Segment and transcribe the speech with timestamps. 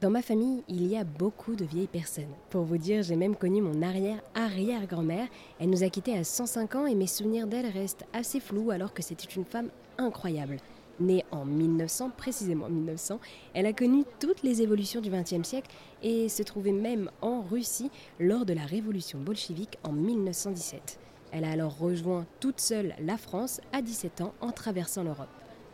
[0.00, 2.32] Dans ma famille, il y a beaucoup de vieilles personnes.
[2.50, 5.26] Pour vous dire, j'ai même connu mon arrière-arrière-grand-mère.
[5.58, 8.94] Elle nous a quittés à 105 ans et mes souvenirs d'elle restent assez flous alors
[8.94, 10.58] que c'était une femme incroyable.
[11.00, 13.18] Née en 1900, précisément 1900,
[13.54, 15.74] elle a connu toutes les évolutions du XXe siècle
[16.04, 17.90] et se trouvait même en Russie
[18.20, 21.00] lors de la révolution bolchevique en 1917.
[21.32, 25.26] Elle a alors rejoint toute seule la France à 17 ans en traversant l'Europe.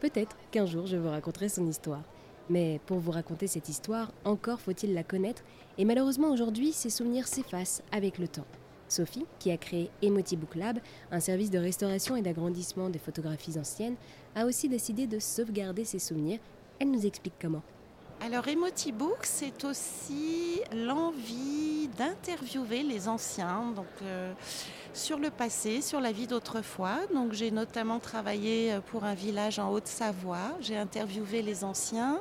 [0.00, 2.02] Peut-être qu'un jour je vous raconterai son histoire.
[2.50, 5.44] Mais pour vous raconter cette histoire, encore faut-il la connaître,
[5.78, 8.46] et malheureusement aujourd'hui, ses souvenirs s'effacent avec le temps.
[8.88, 10.80] Sophie, qui a créé Emoji Book Lab,
[11.12, 13.94] un service de restauration et d'agrandissement des photographies anciennes,
[14.34, 16.40] a aussi décidé de sauvegarder ses souvenirs.
[16.80, 17.62] Elle nous explique comment.
[18.22, 24.34] Alors Emotibook, c'est aussi l'envie d'interviewer les anciens donc, euh,
[24.92, 26.98] sur le passé, sur la vie d'autrefois.
[27.14, 30.54] Donc j'ai notamment travaillé euh, pour un village en Haute-Savoie.
[30.60, 32.20] J'ai interviewé les anciens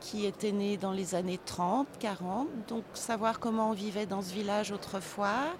[0.00, 4.34] qui étaient nés dans les années 30, 40, donc savoir comment on vivait dans ce
[4.34, 5.54] village autrefois,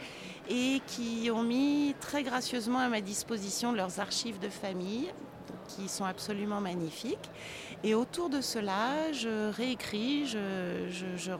[0.51, 5.11] et qui ont mis très gracieusement à ma disposition leurs archives de famille,
[5.75, 7.31] qui sont absolument magnifiques.
[7.83, 11.33] Et autour de cela, je réécris, je, je,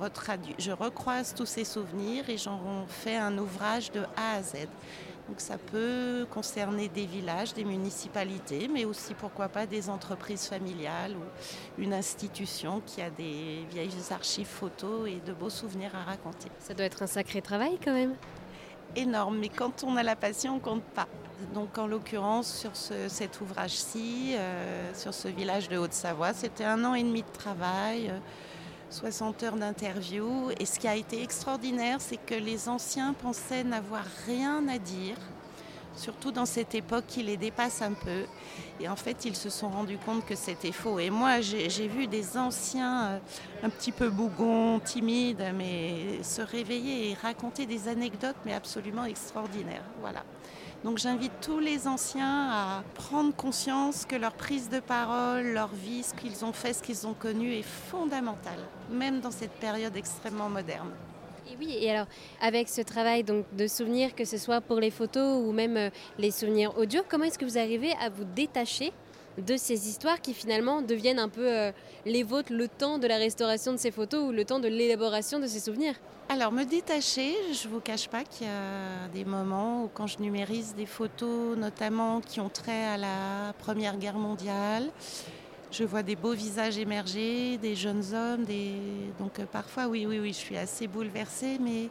[0.59, 4.69] je recroise tous ces souvenirs et j'en fais un ouvrage de A à Z.
[5.29, 11.15] Donc ça peut concerner des villages, des municipalités, mais aussi pourquoi pas des entreprises familiales
[11.17, 16.49] ou une institution qui a des vieilles archives photos et de beaux souvenirs à raconter.
[16.59, 18.15] Ça doit être un sacré travail quand même.
[18.97, 21.09] Mais quand on a la passion, on compte pas.
[21.53, 26.95] Donc en l'occurrence sur cet ouvrage-ci, euh, sur ce village de Haute-Savoie, c'était un an
[26.95, 28.13] et demi de travail.
[28.91, 30.51] 60 heures d'interview.
[30.61, 35.17] Et ce qui a été extraordinaire, c'est que les anciens pensaient n'avoir rien à dire,
[35.97, 38.25] surtout dans cette époque qui les dépasse un peu.
[38.81, 40.99] Et en fait, ils se sont rendus compte que c'était faux.
[40.99, 43.19] Et moi, j'ai vu des anciens euh,
[43.63, 49.85] un petit peu bougons, timides, mais se réveiller et raconter des anecdotes, mais absolument extraordinaires.
[50.01, 50.23] Voilà.
[50.85, 56.03] Donc j'invite tous les anciens à prendre conscience que leur prise de parole, leur vie,
[56.03, 58.59] ce qu'ils ont fait, ce qu'ils ont connu est fondamental,
[58.91, 60.91] même dans cette période extrêmement moderne.
[61.47, 62.07] Et oui, et alors
[62.41, 65.91] avec ce travail donc de souvenirs, que ce soit pour les photos ou même euh,
[66.19, 68.93] les souvenirs audio, comment est-ce que vous arrivez à vous détacher
[69.37, 71.73] de ces histoires qui finalement deviennent un peu euh,
[72.07, 75.39] les vôtres le temps de la restauration de ces photos ou le temps de l'élaboration
[75.39, 75.95] de ces souvenirs?
[76.31, 80.07] Alors me détacher, je ne vous cache pas qu'il y a des moments où quand
[80.07, 84.91] je numérise des photos notamment qui ont trait à la Première Guerre mondiale,
[85.77, 88.75] je vois des beaux visages émerger, des jeunes hommes, des...
[89.19, 91.89] donc euh, parfois oui, oui, oui, je suis assez bouleversée, mais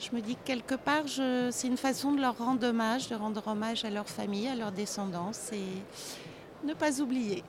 [0.00, 1.04] je me dis que quelque part,
[1.50, 4.72] c'est une façon de leur rendre hommage, de rendre hommage à leur famille, à leur
[4.72, 5.52] descendance.
[5.52, 7.44] Et ne pas oublier.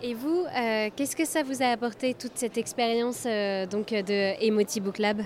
[0.00, 4.40] Et vous, euh, qu'est-ce que ça vous a apporté toute cette expérience euh, donc de
[4.40, 5.22] Emoti Book Lab?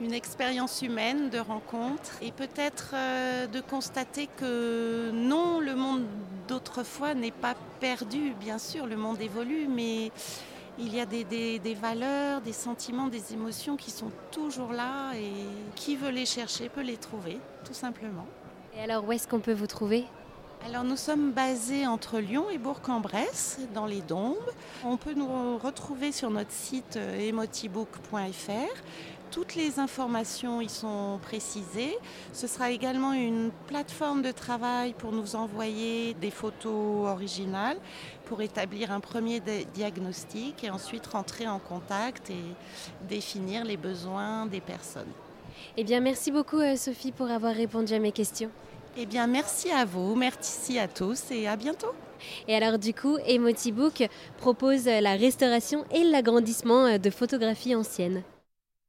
[0.00, 6.02] Une expérience humaine de rencontre et peut-être euh, de constater que non, le monde
[6.48, 8.32] d'autrefois n'est pas perdu.
[8.40, 10.10] Bien sûr, le monde évolue, mais
[10.78, 15.32] il y a des, des, valeurs, des sentiments, des émotions qui sont toujours là et
[15.76, 18.26] qui veut les chercher peut les trouver, tout simplement.
[18.76, 20.06] Et alors, où est-ce qu'on peut vous trouver?
[20.64, 24.36] Alors nous sommes basés entre Lyon et Bourg-en-Bresse, dans les Dombes.
[24.84, 28.50] On peut nous retrouver sur notre site euh, emotibook.fr.
[29.32, 31.96] Toutes les informations y sont précisées.
[32.34, 37.78] Ce sera également une plateforme de travail pour nous envoyer des photos originales
[38.26, 39.40] pour établir un premier
[39.72, 42.44] diagnostic et ensuite rentrer en contact et
[43.08, 45.10] définir les besoins des personnes.
[45.78, 48.50] Eh bien, merci beaucoup euh, Sophie pour avoir répondu à mes questions.
[48.98, 51.94] Eh bien, merci à vous, merci à tous et à bientôt.
[52.46, 54.06] Et alors du coup, Emotibook
[54.36, 58.22] propose la restauration et l'agrandissement de photographies anciennes.